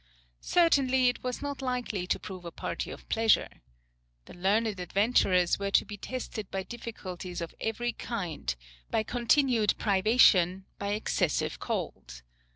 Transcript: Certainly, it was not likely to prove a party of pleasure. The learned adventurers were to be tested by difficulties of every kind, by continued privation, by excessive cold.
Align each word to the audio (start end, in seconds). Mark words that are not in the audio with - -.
Certainly, 0.39 1.09
it 1.09 1.23
was 1.23 1.43
not 1.43 1.61
likely 1.61 2.07
to 2.07 2.17
prove 2.17 2.43
a 2.43 2.51
party 2.51 2.89
of 2.89 3.07
pleasure. 3.07 3.61
The 4.25 4.33
learned 4.33 4.79
adventurers 4.79 5.59
were 5.59 5.69
to 5.69 5.85
be 5.85 5.95
tested 5.95 6.49
by 6.49 6.63
difficulties 6.63 7.39
of 7.39 7.53
every 7.61 7.93
kind, 7.93 8.55
by 8.89 9.03
continued 9.03 9.75
privation, 9.77 10.65
by 10.79 10.93
excessive 10.93 11.59
cold. 11.59 12.23